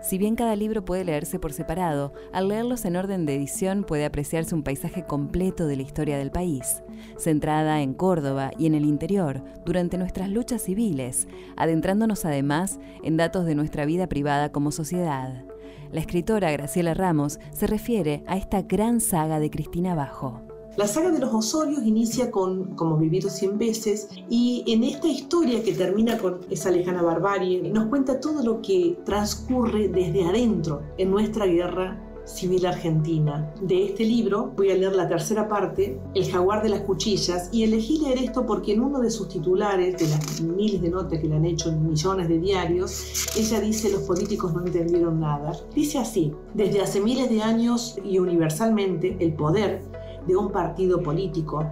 Si 0.00 0.16
bien 0.16 0.36
cada 0.36 0.54
libro 0.54 0.84
puede 0.84 1.04
leerse 1.04 1.38
por 1.38 1.52
separado, 1.52 2.12
al 2.32 2.48
leerlos 2.48 2.84
en 2.84 2.96
orden 2.96 3.26
de 3.26 3.34
edición 3.34 3.84
puede 3.84 4.04
apreciarse 4.04 4.54
un 4.54 4.62
paisaje 4.62 5.04
completo 5.04 5.66
de 5.66 5.76
la 5.76 5.82
historia 5.82 6.18
del 6.18 6.30
país, 6.30 6.82
centrada 7.16 7.82
en 7.82 7.94
Córdoba 7.94 8.52
y 8.58 8.66
en 8.66 8.74
el 8.74 8.84
interior 8.84 9.42
durante 9.64 9.98
nuestras 9.98 10.30
luchas 10.30 10.62
civiles, 10.62 11.26
adentrándonos 11.56 12.24
además 12.24 12.78
en 13.02 13.16
datos 13.16 13.44
de 13.44 13.54
nuestra 13.54 13.86
vida 13.86 14.06
privada 14.06 14.52
como 14.52 14.70
sociedad. 14.70 15.44
La 15.92 16.00
escritora 16.00 16.52
Graciela 16.52 16.94
Ramos 16.94 17.40
se 17.52 17.66
refiere 17.66 18.22
a 18.26 18.36
esta 18.36 18.62
gran 18.62 19.00
saga 19.00 19.40
de 19.40 19.50
Cristina 19.50 19.94
Bajo. 19.94 20.47
La 20.78 20.86
saga 20.86 21.10
de 21.10 21.18
los 21.18 21.34
Osorios 21.34 21.82
inicia 21.84 22.30
con 22.30 22.76
Como 22.76 22.98
vivido 22.98 23.28
cien 23.30 23.58
veces 23.58 24.08
y 24.30 24.62
en 24.68 24.84
esta 24.84 25.08
historia 25.08 25.60
que 25.60 25.72
termina 25.72 26.16
con 26.18 26.38
esa 26.50 26.70
lejana 26.70 27.02
barbarie 27.02 27.68
nos 27.72 27.86
cuenta 27.86 28.20
todo 28.20 28.44
lo 28.44 28.62
que 28.62 28.96
transcurre 29.04 29.88
desde 29.88 30.24
adentro 30.24 30.82
en 30.96 31.10
nuestra 31.10 31.46
guerra 31.46 32.00
civil 32.28 32.64
argentina. 32.64 33.52
De 33.60 33.86
este 33.86 34.04
libro 34.04 34.52
voy 34.56 34.70
a 34.70 34.76
leer 34.76 34.94
la 34.94 35.08
tercera 35.08 35.48
parte, 35.48 36.00
El 36.14 36.30
jaguar 36.30 36.62
de 36.62 36.68
las 36.68 36.82
cuchillas, 36.82 37.48
y 37.50 37.64
elegí 37.64 37.98
leer 37.98 38.18
esto 38.18 38.46
porque 38.46 38.74
en 38.74 38.82
uno 38.82 39.00
de 39.00 39.10
sus 39.10 39.28
titulares, 39.28 39.98
de 39.98 40.08
las 40.08 40.40
miles 40.40 40.80
de 40.80 40.90
notas 40.90 41.18
que 41.18 41.26
le 41.26 41.34
han 41.34 41.44
hecho 41.44 41.70
en 41.70 41.88
millones 41.88 42.28
de 42.28 42.38
diarios, 42.38 43.26
ella 43.36 43.60
dice 43.60 43.90
los 43.90 44.02
políticos 44.02 44.54
no 44.54 44.64
entendieron 44.64 45.18
nada. 45.18 45.52
Dice 45.74 45.98
así, 45.98 46.32
desde 46.54 46.82
hace 46.82 47.00
miles 47.00 47.28
de 47.30 47.42
años 47.42 47.98
y 48.04 48.20
universalmente 48.20 49.16
el 49.18 49.32
poder 49.32 49.97
de 50.28 50.36
un 50.36 50.52
partido 50.52 51.02
político, 51.02 51.64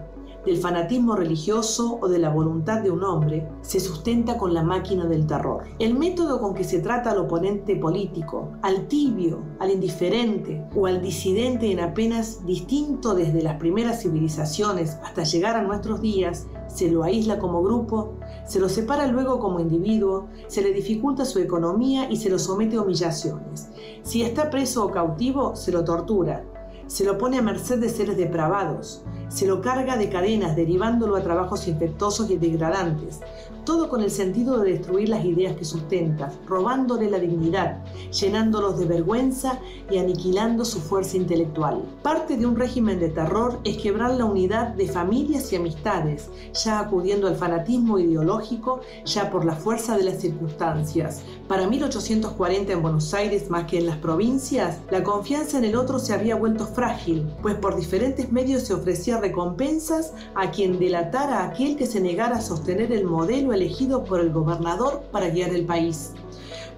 del 0.46 0.58
fanatismo 0.58 1.16
religioso 1.16 1.98
o 2.00 2.08
de 2.08 2.20
la 2.20 2.30
voluntad 2.30 2.80
de 2.80 2.90
un 2.90 3.02
hombre, 3.02 3.48
se 3.62 3.80
sustenta 3.80 4.38
con 4.38 4.54
la 4.54 4.62
máquina 4.62 5.04
del 5.06 5.26
terror. 5.26 5.64
El 5.80 5.94
método 5.94 6.40
con 6.40 6.54
que 6.54 6.62
se 6.62 6.78
trata 6.78 7.10
al 7.10 7.18
oponente 7.18 7.74
político, 7.74 8.52
al 8.62 8.86
tibio, 8.86 9.42
al 9.58 9.72
indiferente 9.72 10.64
o 10.74 10.86
al 10.86 11.02
disidente 11.02 11.70
en 11.72 11.80
apenas 11.80 12.46
distinto 12.46 13.14
desde 13.14 13.42
las 13.42 13.56
primeras 13.56 14.02
civilizaciones 14.02 14.98
hasta 15.02 15.24
llegar 15.24 15.56
a 15.56 15.62
nuestros 15.62 16.00
días, 16.00 16.46
se 16.68 16.90
lo 16.90 17.02
aísla 17.02 17.38
como 17.38 17.62
grupo, 17.62 18.14
se 18.46 18.60
lo 18.60 18.68
separa 18.68 19.08
luego 19.08 19.40
como 19.40 19.58
individuo, 19.58 20.28
se 20.46 20.62
le 20.62 20.72
dificulta 20.72 21.24
su 21.24 21.40
economía 21.40 22.08
y 22.08 22.16
se 22.16 22.30
lo 22.30 22.38
somete 22.38 22.76
a 22.76 22.82
humillaciones. 22.82 23.68
Si 24.02 24.22
está 24.22 24.48
preso 24.48 24.84
o 24.84 24.90
cautivo, 24.92 25.56
se 25.56 25.72
lo 25.72 25.84
tortura, 25.84 26.44
se 26.86 27.04
lo 27.04 27.18
pone 27.18 27.38
a 27.38 27.42
merced 27.42 27.78
de 27.78 27.88
seres 27.88 28.16
depravados, 28.16 29.02
se 29.28 29.46
lo 29.46 29.60
carga 29.60 29.96
de 29.96 30.08
cadenas 30.08 30.56
derivándolo 30.56 31.16
a 31.16 31.22
trabajos 31.22 31.68
infectosos 31.68 32.30
y 32.30 32.36
degradantes, 32.36 33.20
todo 33.64 33.88
con 33.88 34.00
el 34.00 34.10
sentido 34.12 34.60
de 34.60 34.72
destruir 34.72 35.08
las 35.08 35.24
ideas 35.24 35.56
que 35.56 35.64
sustenta, 35.64 36.32
robándole 36.46 37.10
la 37.10 37.18
dignidad, 37.18 37.84
llenándolos 38.12 38.78
de 38.78 38.86
vergüenza 38.86 39.58
y 39.90 39.98
aniquilando 39.98 40.64
su 40.64 40.80
fuerza 40.80 41.16
intelectual. 41.16 41.82
Parte 42.02 42.36
de 42.36 42.46
un 42.46 42.56
régimen 42.56 43.00
de 43.00 43.08
terror 43.08 43.58
es 43.64 43.76
quebrar 43.78 44.12
la 44.12 44.24
unidad 44.24 44.68
de 44.68 44.86
familias 44.86 45.52
y 45.52 45.56
amistades, 45.56 46.30
ya 46.54 46.78
acudiendo 46.78 47.26
al 47.26 47.34
fanatismo 47.34 47.98
ideológico, 47.98 48.80
ya 49.04 49.30
por 49.30 49.44
la 49.44 49.56
fuerza 49.56 49.96
de 49.96 50.04
las 50.04 50.20
circunstancias. 50.20 51.22
Para 51.48 51.66
1840 51.66 52.72
en 52.72 52.82
Buenos 52.82 53.12
Aires, 53.14 53.50
más 53.50 53.64
que 53.64 53.78
en 53.78 53.86
las 53.86 53.96
provincias, 53.96 54.78
la 54.90 55.02
confianza 55.02 55.58
en 55.58 55.64
el 55.64 55.76
otro 55.76 55.98
se 55.98 56.14
había 56.14 56.36
vuelto 56.36 56.66
frágil, 56.66 57.26
pues 57.42 57.56
por 57.56 57.76
diferentes 57.76 58.30
medios 58.30 58.62
se 58.62 58.74
ofrecía 58.74 59.15
recompensas 59.20 60.14
a 60.34 60.50
quien 60.50 60.78
delatara 60.78 61.40
a 61.40 61.48
aquel 61.48 61.76
que 61.76 61.86
se 61.86 62.00
negara 62.00 62.36
a 62.36 62.40
sostener 62.40 62.92
el 62.92 63.04
modelo 63.04 63.52
elegido 63.52 64.04
por 64.04 64.20
el 64.20 64.32
gobernador 64.32 65.02
para 65.12 65.28
guiar 65.28 65.50
el 65.50 65.64
país. 65.64 66.12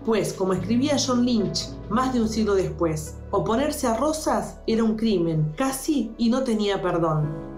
Pues, 0.05 0.33
como 0.33 0.55
escribía 0.55 0.97
John 0.99 1.25
Lynch 1.25 1.69
más 1.91 2.15
de 2.15 2.21
un 2.21 2.29
siglo 2.29 2.55
después, 2.55 3.17
oponerse 3.31 3.87
a 3.87 3.95
Rosas 3.95 4.59
era 4.67 4.85
un 4.85 4.97
crimen, 4.97 5.53
casi 5.57 6.13
y 6.19 6.31
no 6.31 6.45
tenía 6.45 6.81
perdón. 6.81 7.49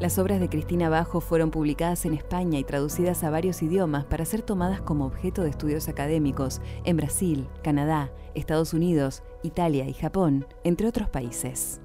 Las 0.00 0.18
obras 0.18 0.40
de 0.40 0.50
Cristina 0.50 0.90
Bajo 0.90 1.20
fueron 1.20 1.50
publicadas 1.50 2.04
en 2.04 2.12
España 2.12 2.58
y 2.58 2.64
traducidas 2.64 3.24
a 3.24 3.30
varios 3.30 3.62
idiomas 3.62 4.04
para 4.04 4.26
ser 4.26 4.42
tomadas 4.42 4.82
como 4.82 5.06
objeto 5.06 5.42
de 5.42 5.48
estudios 5.48 5.88
académicos 5.88 6.60
en 6.84 6.98
Brasil, 6.98 7.48
Canadá, 7.62 8.10
Estados 8.34 8.74
Unidos, 8.74 9.22
Italia 9.42 9.88
y 9.88 9.94
Japón, 9.94 10.46
entre 10.64 10.86
otros 10.86 11.08
países. 11.08 11.80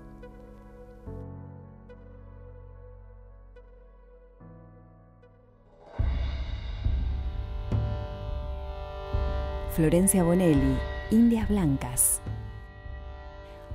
Florencia 9.71 10.21
Bonelli, 10.21 10.75
Indias 11.11 11.47
Blancas. 11.47 12.19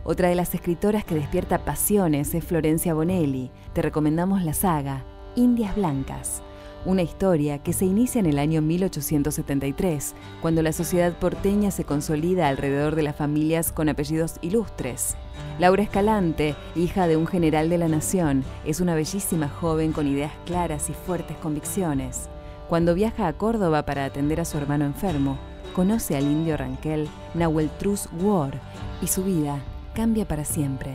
Otra 0.04 0.28
de 0.28 0.34
las 0.34 0.54
escritoras 0.54 1.06
que 1.06 1.14
despierta 1.14 1.64
pasiones 1.64 2.34
es 2.34 2.44
Florencia 2.44 2.92
Bonelli. 2.92 3.50
Te 3.72 3.80
recomendamos 3.80 4.44
la 4.44 4.52
saga 4.52 5.06
Indias 5.36 5.74
Blancas, 5.74 6.42
una 6.84 7.00
historia 7.00 7.62
que 7.62 7.72
se 7.72 7.86
inicia 7.86 8.18
en 8.18 8.26
el 8.26 8.38
año 8.38 8.60
1873, 8.60 10.14
cuando 10.42 10.62
la 10.62 10.72
sociedad 10.72 11.18
porteña 11.18 11.70
se 11.70 11.84
consolida 11.84 12.48
alrededor 12.48 12.94
de 12.94 13.02
las 13.02 13.16
familias 13.16 13.72
con 13.72 13.88
apellidos 13.88 14.34
ilustres. 14.42 15.16
Laura 15.58 15.82
Escalante, 15.82 16.56
hija 16.74 17.06
de 17.06 17.16
un 17.16 17.26
general 17.26 17.70
de 17.70 17.78
la 17.78 17.88
nación, 17.88 18.44
es 18.66 18.80
una 18.82 18.94
bellísima 18.94 19.48
joven 19.48 19.92
con 19.92 20.06
ideas 20.06 20.32
claras 20.44 20.90
y 20.90 20.92
fuertes 20.92 21.38
convicciones. 21.38 22.28
Cuando 22.68 22.94
viaja 22.94 23.28
a 23.28 23.32
Córdoba 23.32 23.86
para 23.86 24.04
atender 24.04 24.40
a 24.40 24.44
su 24.44 24.58
hermano 24.58 24.84
enfermo, 24.84 25.38
conoce 25.76 26.16
al 26.16 26.24
indio 26.24 26.56
Ranquel 26.56 27.06
Nahuel 27.34 27.68
Trus 27.68 28.08
War 28.18 28.58
y 29.02 29.08
su 29.08 29.22
vida 29.24 29.60
cambia 29.94 30.26
para 30.26 30.46
siempre. 30.46 30.94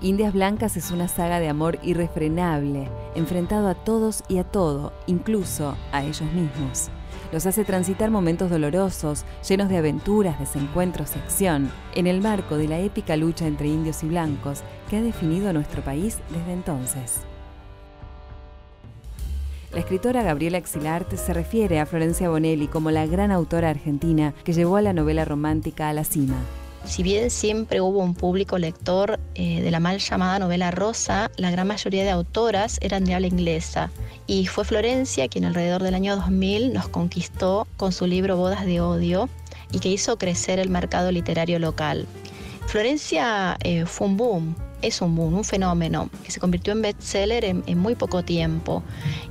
Indias 0.00 0.34
Blancas 0.34 0.76
es 0.76 0.90
una 0.90 1.06
saga 1.06 1.38
de 1.38 1.48
amor 1.48 1.78
irrefrenable, 1.84 2.88
enfrentado 3.14 3.68
a 3.68 3.76
todos 3.76 4.24
y 4.28 4.38
a 4.38 4.44
todo, 4.44 4.92
incluso 5.06 5.76
a 5.92 6.02
ellos 6.02 6.28
mismos. 6.32 6.90
Los 7.30 7.46
hace 7.46 7.64
transitar 7.64 8.10
momentos 8.10 8.50
dolorosos, 8.50 9.24
llenos 9.48 9.68
de 9.68 9.78
aventuras, 9.78 10.40
desencuentros 10.40 11.14
y 11.14 11.20
acción, 11.20 11.70
en 11.94 12.08
el 12.08 12.20
marco 12.20 12.56
de 12.56 12.66
la 12.66 12.80
épica 12.80 13.16
lucha 13.16 13.46
entre 13.46 13.68
indios 13.68 14.02
y 14.02 14.08
blancos 14.08 14.62
que 14.90 14.96
ha 14.96 15.00
definido 15.00 15.52
nuestro 15.52 15.80
país 15.80 16.18
desde 16.30 16.52
entonces. 16.52 17.20
La 19.74 19.80
escritora 19.80 20.22
Gabriela 20.22 20.58
Exilart 20.58 21.12
se 21.16 21.34
refiere 21.34 21.80
a 21.80 21.86
Florencia 21.86 22.30
Bonelli 22.30 22.68
como 22.68 22.92
la 22.92 23.06
gran 23.06 23.32
autora 23.32 23.70
argentina 23.70 24.32
que 24.44 24.52
llevó 24.52 24.76
a 24.76 24.82
la 24.82 24.92
novela 24.92 25.24
romántica 25.24 25.88
a 25.88 25.92
la 25.92 26.04
cima. 26.04 26.36
Si 26.84 27.02
bien 27.02 27.28
siempre 27.28 27.80
hubo 27.80 27.98
un 27.98 28.14
público 28.14 28.56
lector 28.56 29.18
eh, 29.34 29.62
de 29.62 29.70
la 29.72 29.80
mal 29.80 29.98
llamada 29.98 30.38
novela 30.38 30.70
rosa, 30.70 31.28
la 31.36 31.50
gran 31.50 31.66
mayoría 31.66 32.04
de 32.04 32.10
autoras 32.10 32.78
eran 32.82 33.04
de 33.04 33.14
habla 33.14 33.26
inglesa. 33.26 33.90
Y 34.28 34.46
fue 34.46 34.64
Florencia 34.64 35.26
quien 35.26 35.44
alrededor 35.44 35.82
del 35.82 35.96
año 35.96 36.14
2000 36.14 36.72
nos 36.72 36.86
conquistó 36.86 37.66
con 37.76 37.90
su 37.90 38.06
libro 38.06 38.36
Bodas 38.36 38.66
de 38.66 38.80
Odio 38.80 39.28
y 39.72 39.80
que 39.80 39.88
hizo 39.88 40.18
crecer 40.18 40.60
el 40.60 40.70
mercado 40.70 41.10
literario 41.10 41.58
local. 41.58 42.06
Florencia 42.68 43.56
eh, 43.64 43.86
fue 43.86 44.06
un 44.06 44.16
boom, 44.16 44.54
es 44.86 45.00
un 45.00 45.14
boom, 45.14 45.34
un 45.34 45.44
fenómeno 45.44 46.10
que 46.22 46.30
se 46.30 46.40
convirtió 46.40 46.72
en 46.72 46.82
bestseller 46.82 47.44
en, 47.44 47.64
en 47.66 47.78
muy 47.78 47.94
poco 47.94 48.22
tiempo 48.22 48.82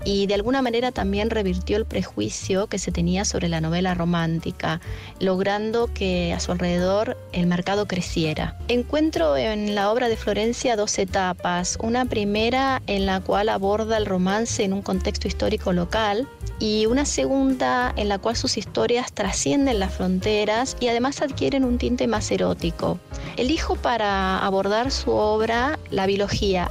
y 0.06 0.28
de 0.28 0.34
alguna 0.34 0.62
manera 0.62 0.92
también 0.92 1.30
revirtió 1.30 1.78
el 1.78 1.86
prejuicio 1.86 2.68
que 2.68 2.80
se 2.80 2.92
tenía 2.92 3.26
sobre 3.26 3.50
la 3.50 3.62
novela 3.62 3.94
romántica, 3.94 4.82
logrando 5.20 5.90
que 5.94 6.34
a 6.34 6.40
su 6.40 6.52
alrededor 6.52 7.18
el 7.32 7.48
mercado 7.48 7.88
creciera. 7.88 8.58
Encuentro 8.68 9.38
en 9.38 9.76
la 9.76 9.92
obra 9.92 10.10
de 10.10 10.18
Florencia 10.18 10.76
dos 10.76 10.98
etapas, 11.00 11.78
una 11.82 12.06
primera 12.06 12.82
en 12.88 13.06
la 13.06 13.20
cual 13.20 13.50
aborda 13.50 13.98
el 13.98 14.06
romance 14.06 14.64
en 14.64 14.74
un 14.74 14.82
contexto 14.82 15.28
histórico 15.28 15.74
local, 15.74 16.28
y 16.60 16.86
una 16.86 17.04
segunda 17.04 17.94
en 17.98 18.08
la 18.08 18.20
cual 18.20 18.38
sus 18.38 18.58
historias 18.58 19.12
trascienden 19.12 19.80
las 19.80 19.96
fronteras 19.96 20.78
y 20.80 20.88
además 20.88 21.22
adquieren 21.22 21.66
un 21.66 21.78
tinte 21.78 22.08
más 22.08 22.32
erótico. 22.32 23.00
Elijo 23.36 23.76
para 23.76 24.40
abordar 24.40 24.90
su 24.90 25.12
obra 25.12 25.43
la 25.48 26.06
biología 26.06 26.70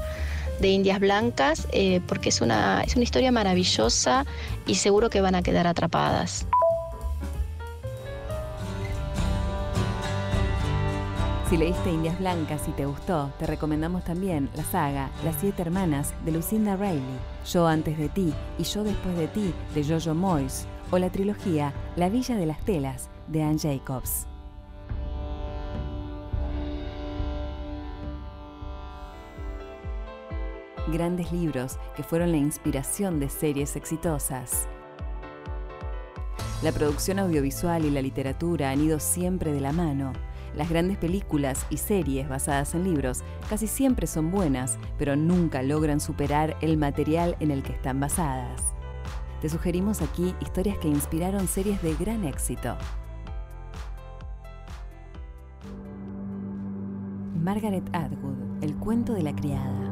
de 0.61 0.69
Indias 0.69 1.01
Blancas 1.01 1.67
eh, 1.73 2.01
porque 2.07 2.29
es 2.29 2.41
una, 2.41 2.83
es 2.83 2.95
una 2.95 3.05
historia 3.05 3.33
maravillosa 3.33 4.25
y 4.67 4.77
seguro 4.77 5.11
que 5.11 5.21
van 5.21 5.35
a 5.35 5.43
quedar 5.43 5.67
atrapadas. 5.67 6.47
Si 11.51 11.59
leíste 11.59 11.91
Indias 11.91 12.19
Blancas 12.19 12.63
y 12.67 12.71
te 12.71 12.87
gustó, 12.87 13.31
te 13.39 13.47
recomendamos 13.47 14.05
también 14.05 14.49
la 14.57 14.65
saga 14.65 15.11
Las 15.23 15.37
Siete 15.39 15.61
Hermanas 15.61 16.15
de 16.25 16.33
Lucinda 16.33 16.77
Riley, 16.77 17.03
Yo 17.53 17.67
antes 17.67 17.99
de 17.99 18.09
ti 18.09 18.33
y 18.59 18.63
Yo 18.63 18.85
después 18.85 19.15
de 19.19 19.29
ti 19.29 19.53
de 19.75 19.85
Jojo 19.85 20.15
Moyes, 20.15 20.67
o 20.91 20.99
la 20.99 21.11
trilogía 21.11 21.75
La 21.97 22.09
Villa 22.09 22.37
de 22.37 22.47
las 22.47 22.65
Telas 22.65 23.11
de 23.29 23.43
Anne 23.43 23.59
Jacobs. 23.59 24.32
Grandes 30.93 31.33
libros 31.33 31.79
que 31.97 32.03
fueron 32.03 32.31
la 32.31 32.39
inspiración 32.39 33.19
de 33.19 33.29
series 33.29 33.75
exitosas. 33.75 34.69
La 36.63 36.71
producción 36.71 37.19
audiovisual 37.19 37.85
y 37.85 37.91
la 37.91 38.03
literatura 38.03 38.71
han 38.71 38.81
ido 38.81 39.01
siempre 39.01 39.53
de 39.53 39.61
la 39.61 39.73
mano 39.73 40.13
las 40.57 40.69
grandes 40.69 40.99
películas 40.99 41.67
y 41.71 41.79
series 41.79 42.29
basadas 42.29 42.75
en 42.75 42.85
libros 42.85 43.23
casi 43.49 43.67
siempre 43.67 44.07
son 44.07 44.31
buenas, 44.31 44.79
pero 44.99 45.17
nunca 45.17 45.63
logran 45.63 46.01
superar 46.01 46.57
el 46.61 46.77
material 46.77 47.37
en 47.41 47.51
el 47.51 47.63
que 47.63 47.73
están 47.73 48.01
basadas. 48.01 48.61
Te 49.41 49.49
sugerimos 49.49 50.03
aquí 50.03 50.35
historias 50.41 50.79
que 50.79 50.89
inspiraron 50.89 51.49
series 51.49 51.81
de 51.83 51.95
gran 51.95 52.25
éxito. 52.25 52.77
Margaret 57.41 57.85
Atwood, 57.93 58.63
El 58.63 58.77
cuento 58.77 59.15
de 59.15 59.23
la 59.23 59.35
criada. 59.35 59.92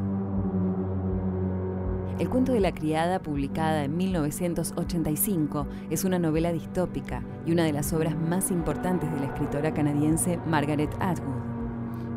El 2.19 2.29
cuento 2.29 2.51
de 2.51 2.59
la 2.59 2.73
criada, 2.73 3.21
publicada 3.21 3.83
en 3.83 3.97
1985, 3.97 5.67
es 5.89 6.03
una 6.03 6.19
novela 6.19 6.51
distópica 6.51 7.23
y 7.45 7.51
una 7.51 7.63
de 7.63 7.73
las 7.73 7.93
obras 7.93 8.15
más 8.15 8.51
importantes 8.51 9.11
de 9.11 9.19
la 9.19 9.25
escritora 9.27 9.73
canadiense 9.73 10.39
Margaret 10.45 10.91
Atwood. 10.99 11.41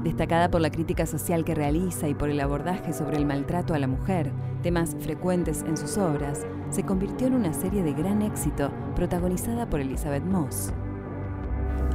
Destacada 0.02 0.50
por 0.50 0.60
la 0.60 0.70
crítica 0.70 1.06
social 1.06 1.44
que 1.44 1.54
realiza 1.54 2.08
y 2.08 2.14
por 2.14 2.28
el 2.28 2.40
abordaje 2.40 2.92
sobre 2.92 3.16
el 3.16 3.24
maltrato 3.24 3.72
a 3.72 3.78
la 3.78 3.86
mujer, 3.86 4.30
temas 4.62 4.94
frecuentes 5.00 5.64
en 5.66 5.78
sus 5.78 5.96
obras, 5.96 6.44
se 6.68 6.82
convirtió 6.82 7.26
en 7.26 7.34
una 7.34 7.54
serie 7.54 7.82
de 7.82 7.94
gran 7.94 8.20
éxito 8.20 8.70
protagonizada 8.94 9.70
por 9.70 9.80
Elizabeth 9.80 10.24
Moss. 10.24 10.72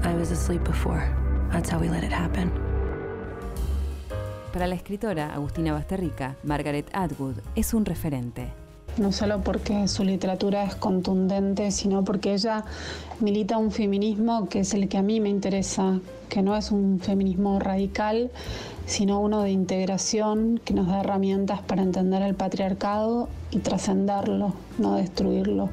I 0.03 0.15
was 0.15 0.31
asleep 0.31 0.63
before. 0.63 1.03
That's 1.51 1.71
how 1.71 1.79
we 1.79 1.89
let 1.89 2.03
it 2.03 2.13
happen. 2.13 2.68
Para 4.53 4.65
la 4.65 4.73
escritora 4.73 5.31
Agustina 5.31 5.73
Basterrica, 5.73 6.35
Margaret 6.43 6.89
Atwood 6.91 7.35
es 7.55 7.75
un 7.75 7.85
referente. 7.85 8.47
No 8.97 9.11
solo 9.11 9.41
porque 9.41 9.87
su 9.87 10.03
literatura 10.03 10.63
es 10.63 10.73
contundente, 10.73 11.69
sino 11.69 12.03
porque 12.03 12.33
ella 12.33 12.65
milita 13.19 13.59
un 13.59 13.71
feminismo 13.71 14.49
que 14.49 14.61
es 14.61 14.73
el 14.73 14.89
que 14.89 14.97
a 14.97 15.03
mí 15.03 15.19
me 15.19 15.29
interesa, 15.29 15.99
que 16.29 16.41
no 16.41 16.57
es 16.57 16.71
un 16.71 16.99
feminismo 16.99 17.59
radical, 17.59 18.31
sino 18.87 19.19
uno 19.19 19.43
de 19.43 19.51
integración 19.51 20.59
que 20.65 20.73
nos 20.73 20.87
da 20.87 21.01
herramientas 21.01 21.61
para 21.61 21.83
entender 21.83 22.23
el 22.23 22.33
patriarcado 22.33 23.29
y 23.51 23.59
trascenderlo, 23.59 24.55
no 24.79 24.95
destruirlo. 24.95 25.69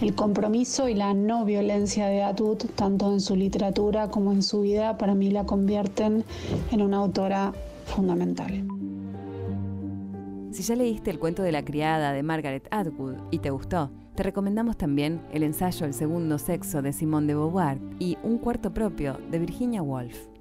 El 0.00 0.14
compromiso 0.14 0.88
y 0.88 0.94
la 0.94 1.12
no 1.12 1.44
violencia 1.44 2.06
de 2.06 2.22
Atwood, 2.22 2.66
tanto 2.76 3.12
en 3.12 3.20
su 3.20 3.34
literatura 3.34 4.08
como 4.08 4.30
en 4.30 4.44
su 4.44 4.60
vida, 4.60 4.96
para 4.96 5.14
mí 5.14 5.32
la 5.32 5.44
convierten 5.44 6.24
en 6.70 6.82
una 6.82 6.98
autora 6.98 7.52
fundamental. 7.84 8.66
Si 10.52 10.62
ya 10.62 10.76
leíste 10.76 11.10
el 11.10 11.18
cuento 11.18 11.42
de 11.42 11.52
la 11.52 11.64
criada 11.64 12.12
de 12.12 12.22
Margaret 12.22 12.68
Atwood 12.70 13.16
y 13.30 13.38
te 13.38 13.50
gustó, 13.50 13.90
te 14.14 14.22
recomendamos 14.22 14.76
también 14.76 15.22
el 15.32 15.42
ensayo 15.42 15.86
El 15.86 15.94
segundo 15.94 16.38
sexo 16.38 16.82
de 16.82 16.92
Simone 16.92 17.28
de 17.28 17.34
Beauvoir 17.34 17.80
y 17.98 18.18
Un 18.22 18.36
cuarto 18.36 18.74
propio 18.74 19.18
de 19.30 19.38
Virginia 19.38 19.82
Woolf. 19.82 20.31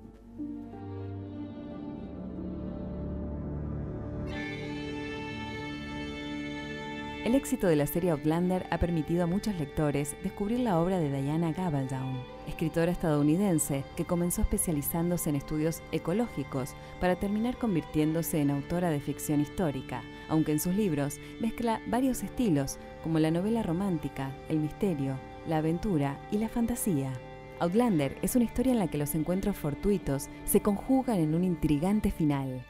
El 7.23 7.36
éxito 7.36 7.67
de 7.67 7.75
la 7.75 7.86
serie 7.86 8.10
Outlander 8.10 8.65
ha 8.71 8.79
permitido 8.79 9.23
a 9.23 9.27
muchos 9.27 9.53
lectores 9.60 10.15
descubrir 10.23 10.62
la 10.62 10.79
obra 10.79 10.97
de 10.97 11.21
Diana 11.21 11.51
Gabaldon, 11.51 12.23
escritora 12.47 12.91
estadounidense 12.91 13.84
que 13.95 14.05
comenzó 14.05 14.41
especializándose 14.41 15.29
en 15.29 15.36
estudios 15.36 15.84
ecológicos 15.91 16.73
para 16.99 17.15
terminar 17.17 17.57
convirtiéndose 17.60 18.41
en 18.41 18.49
autora 18.49 18.89
de 18.89 18.99
ficción 18.99 19.39
histórica, 19.39 20.01
aunque 20.29 20.51
en 20.51 20.60
sus 20.60 20.73
libros 20.73 21.19
mezcla 21.39 21.79
varios 21.86 22.23
estilos 22.23 22.79
como 23.03 23.19
la 23.19 23.29
novela 23.29 23.62
romántica, 23.62 24.36
el 24.49 24.60
misterio, 24.60 25.15
la 25.47 25.57
aventura 25.57 26.19
y 26.31 26.39
la 26.39 26.49
fantasía. 26.49 27.13
Outlander 27.60 28.17
es 28.23 28.36
una 28.36 28.45
historia 28.45 28.73
en 28.73 28.79
la 28.79 28.88
que 28.88 28.97
los 28.97 29.13
encuentros 29.13 29.55
fortuitos 29.55 30.27
se 30.45 30.62
conjugan 30.62 31.19
en 31.19 31.36
un 31.36 31.43
intrigante 31.43 32.10
final 32.10 32.65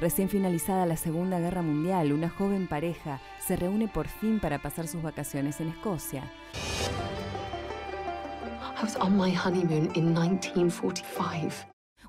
Recién 0.00 0.30
finalizada 0.30 0.86
la 0.86 0.96
Segunda 0.96 1.38
Guerra 1.40 1.60
Mundial, 1.60 2.14
una 2.14 2.30
joven 2.30 2.68
pareja 2.68 3.20
se 3.38 3.54
reúne 3.56 3.86
por 3.86 4.08
fin 4.08 4.40
para 4.40 4.62
pasar 4.62 4.88
sus 4.88 5.02
vacaciones 5.02 5.60
en 5.60 5.68
Escocia. 5.68 6.24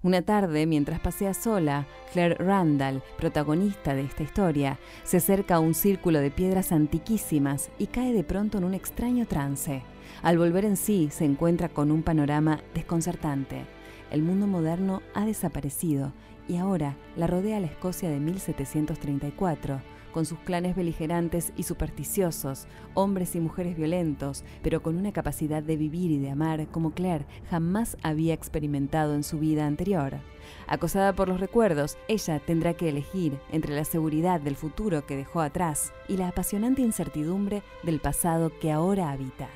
Una 0.02 0.22
tarde, 0.22 0.66
mientras 0.68 1.02
pasea 1.02 1.34
sola, 1.34 1.86
Claire 2.14 2.36
Randall, 2.36 3.04
protagonista 3.18 3.94
de 3.94 4.04
esta 4.04 4.24
historia, 4.24 4.80
se 5.04 5.18
acerca 5.18 5.56
a 5.56 5.60
un 5.60 5.74
círculo 5.74 6.20
de 6.20 6.32
piedras 6.32 6.72
antiquísimas 6.72 7.72
y 7.78 7.88
cae 7.88 8.14
de 8.14 8.24
pronto 8.24 8.58
en 8.58 8.64
un 8.64 8.74
extraño 8.74 9.28
trance. 9.28 9.84
Al 10.24 10.38
volver 10.38 10.64
en 10.64 10.78
sí, 10.78 11.10
se 11.12 11.26
encuentra 11.26 11.68
con 11.68 11.92
un 11.92 12.04
panorama 12.04 12.62
desconcertante. 12.74 13.66
El 14.12 14.24
mundo 14.24 14.48
moderno 14.48 15.02
ha 15.14 15.26
desaparecido 15.26 16.14
y 16.48 16.58
ahora 16.58 16.98
la 17.16 17.28
rodea 17.28 17.60
la 17.60 17.68
Escocia 17.68 18.10
de 18.10 18.20
1734, 18.20 19.82
con 20.12 20.26
sus 20.26 20.40
clanes 20.40 20.76
beligerantes 20.76 21.54
y 21.56 21.64
supersticiosos, 21.64 22.68
hombres 22.94 23.36
y 23.36 23.40
mujeres 23.40 23.76
violentos, 23.76 24.44
pero 24.62 24.82
con 24.82 24.98
una 24.98 25.12
capacidad 25.12 25.64
de 25.64 25.78
vivir 25.78 26.12
y 26.12 26.20
de 26.20 26.32
amar 26.32 26.68
como 26.68 26.92
Claire 26.92 27.26
jamás 27.50 27.98
había 28.04 28.34
experimentado 28.34 29.16
en 29.16 29.24
su 29.24 29.40
vida 29.40 29.66
anterior. 29.66 30.20
Acosada 30.68 31.14
por 31.14 31.30
los 31.30 31.40
recuerdos, 31.40 31.98
ella 32.08 32.40
tendrá 32.40 32.74
que 32.74 32.90
elegir 32.90 33.40
entre 33.52 33.76
la 33.76 33.86
seguridad 33.86 34.42
del 34.42 34.56
futuro 34.56 35.06
que 35.06 35.16
dejó 35.16 35.42
atrás 35.42 35.94
y 36.08 36.18
la 36.18 36.28
apasionante 36.28 36.82
incertidumbre 36.82 37.64
del 37.84 38.00
pasado 38.00 38.52
que 38.60 38.72
ahora 38.72 39.12
habita. 39.12 39.50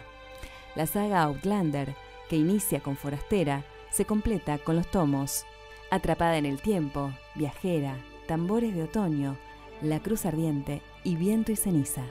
La 0.76 0.86
saga 0.86 1.24
Outlander, 1.24 1.96
que 2.30 2.38
inicia 2.38 2.82
con 2.82 2.96
Forastera, 2.96 3.66
se 3.92 4.06
completa 4.06 4.58
con 4.58 4.76
los 4.76 4.90
tomos 4.92 5.46
Atrapada 5.92 6.38
en 6.38 6.46
el 6.46 6.62
tiempo, 6.62 7.12
viajera, 7.36 7.96
tambores 8.28 8.76
de 8.76 8.84
otoño, 8.84 9.38
la 9.82 10.00
cruz 10.00 10.26
ardiente 10.26 10.82
y 11.04 11.16
viento 11.16 11.52
y 11.52 11.56
ceniza. 11.56 12.04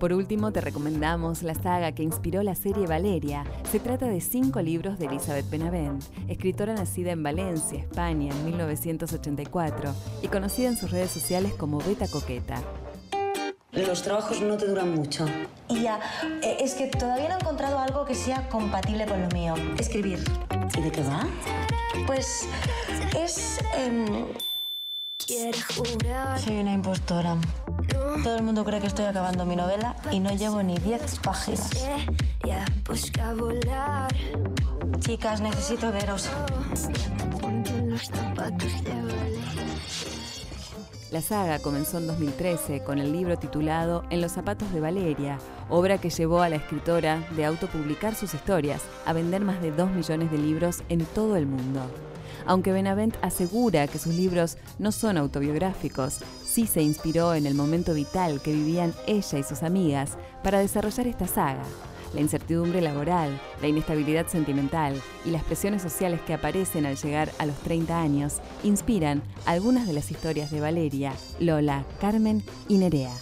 Por 0.00 0.12
último, 0.12 0.52
te 0.52 0.60
recomendamos 0.60 1.42
la 1.42 1.54
saga 1.54 1.92
que 1.92 2.04
inspiró 2.04 2.44
la 2.44 2.54
serie 2.54 2.86
Valeria. 2.86 3.44
Se 3.70 3.80
trata 3.80 4.06
de 4.06 4.20
cinco 4.20 4.62
libros 4.62 4.98
de 4.98 5.06
Elizabeth 5.06 5.50
Benavent, 5.50 6.04
escritora 6.28 6.74
nacida 6.74 7.10
en 7.10 7.24
Valencia, 7.24 7.80
España, 7.80 8.32
en 8.32 8.44
1984 8.44 9.94
y 10.22 10.28
conocida 10.28 10.68
en 10.68 10.76
sus 10.76 10.92
redes 10.92 11.10
sociales 11.10 11.52
como 11.54 11.78
Beta 11.78 12.06
Coqueta. 12.06 12.62
Los 13.86 14.02
trabajos 14.02 14.40
no 14.40 14.56
te 14.56 14.66
duran 14.66 14.94
mucho. 14.94 15.26
Y 15.68 15.82
ya, 15.82 16.00
eh, 16.42 16.58
es 16.60 16.74
que 16.74 16.86
todavía 16.86 17.28
no 17.28 17.36
he 17.36 17.38
encontrado 17.38 17.78
algo 17.78 18.04
que 18.04 18.14
sea 18.14 18.48
compatible 18.48 19.06
con 19.06 19.22
lo 19.22 19.28
mío. 19.28 19.54
Escribir. 19.78 20.22
¿Y 20.76 20.80
de 20.80 20.90
qué 20.90 21.02
va? 21.02 21.26
Pues 22.06 22.46
es... 23.16 23.60
Eh... 23.76 24.24
Soy 26.38 26.60
una 26.60 26.72
impostora. 26.72 27.36
Todo 28.22 28.36
el 28.36 28.42
mundo 28.42 28.64
cree 28.64 28.80
que 28.80 28.86
estoy 28.86 29.04
acabando 29.04 29.44
mi 29.44 29.56
novela 29.56 29.94
y 30.10 30.20
no 30.20 30.30
llevo 30.32 30.62
ni 30.62 30.78
10 30.78 31.18
páginas. 31.20 31.70
Chicas, 35.00 35.40
necesito 35.40 35.92
veros. 35.92 36.28
La 41.10 41.22
saga 41.22 41.58
comenzó 41.58 41.96
en 41.96 42.06
2013 42.06 42.80
con 42.80 42.98
el 42.98 43.12
libro 43.12 43.38
titulado 43.38 44.04
En 44.10 44.20
los 44.20 44.32
zapatos 44.32 44.70
de 44.74 44.80
Valeria, 44.80 45.38
obra 45.70 45.96
que 45.96 46.10
llevó 46.10 46.42
a 46.42 46.50
la 46.50 46.56
escritora 46.56 47.26
de 47.34 47.46
autopublicar 47.46 48.14
sus 48.14 48.34
historias 48.34 48.82
a 49.06 49.14
vender 49.14 49.40
más 49.40 49.62
de 49.62 49.72
2 49.72 49.90
millones 49.92 50.30
de 50.30 50.36
libros 50.36 50.82
en 50.90 51.06
todo 51.06 51.36
el 51.36 51.46
mundo. 51.46 51.80
Aunque 52.44 52.72
Benavent 52.72 53.16
asegura 53.22 53.86
que 53.86 53.98
sus 53.98 54.14
libros 54.14 54.58
no 54.78 54.92
son 54.92 55.16
autobiográficos, 55.16 56.18
sí 56.44 56.66
se 56.66 56.82
inspiró 56.82 57.32
en 57.32 57.46
el 57.46 57.54
momento 57.54 57.94
vital 57.94 58.42
que 58.42 58.52
vivían 58.52 58.92
ella 59.06 59.38
y 59.38 59.42
sus 59.42 59.62
amigas 59.62 60.18
para 60.44 60.58
desarrollar 60.58 61.06
esta 61.06 61.26
saga. 61.26 61.64
La 62.14 62.20
incertidumbre 62.20 62.80
laboral, 62.80 63.38
la 63.60 63.68
inestabilidad 63.68 64.26
sentimental 64.26 65.00
y 65.24 65.30
las 65.30 65.44
presiones 65.44 65.82
sociales 65.82 66.20
que 66.22 66.34
aparecen 66.34 66.86
al 66.86 66.96
llegar 66.96 67.30
a 67.38 67.46
los 67.46 67.56
30 67.58 68.00
años 68.00 68.34
inspiran 68.64 69.22
algunas 69.46 69.86
de 69.86 69.92
las 69.92 70.10
historias 70.10 70.50
de 70.50 70.60
Valeria, 70.60 71.12
Lola, 71.40 71.84
Carmen 72.00 72.42
y 72.68 72.78
Nerea. 72.78 73.12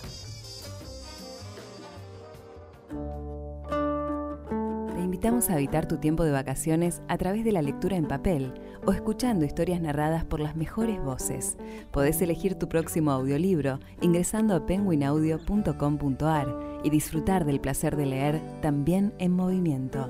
Invitamos 5.27 5.51
a 5.51 5.55
habitar 5.55 5.89
tu 5.89 5.97
tiempo 5.97 6.23
de 6.23 6.31
vacaciones 6.31 7.03
a 7.09 7.19
través 7.19 7.45
de 7.45 7.51
la 7.51 7.61
lectura 7.61 7.97
en 7.97 8.07
papel 8.07 8.55
o 8.85 8.93
escuchando 8.93 9.45
historias 9.45 9.81
narradas 9.81 10.25
por 10.25 10.39
las 10.39 10.55
mejores 10.55 11.03
voces. 11.03 11.57
Podés 11.91 12.23
elegir 12.23 12.55
tu 12.55 12.69
próximo 12.69 13.11
audiolibro 13.11 13.81
ingresando 14.01 14.55
a 14.55 14.67
penguinaudio.com.ar 14.67 16.81
y 16.85 16.91
disfrutar 16.91 17.45
del 17.45 17.59
placer 17.59 17.97
de 17.97 18.07
leer 18.07 18.41
también 18.63 19.15
en 19.19 19.33
movimiento. 19.33 20.09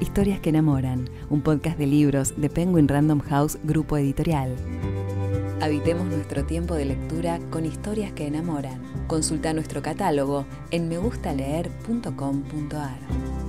Historias 0.00 0.38
que 0.38 0.50
enamoran, 0.50 1.10
un 1.28 1.42
podcast 1.42 1.76
de 1.76 1.88
libros 1.88 2.40
de 2.40 2.50
Penguin 2.50 2.86
Random 2.86 3.18
House 3.18 3.58
Grupo 3.64 3.96
Editorial. 3.96 4.54
Habitemos 5.60 6.06
nuestro 6.06 6.44
tiempo 6.44 6.76
de 6.76 6.84
lectura 6.84 7.40
con 7.50 7.64
historias 7.64 8.12
que 8.12 8.28
enamoran. 8.28 8.93
Consulta 9.06 9.52
nuestro 9.52 9.82
catálogo 9.82 10.46
en 10.70 10.88
megustaleer.com.ar. 10.88 13.43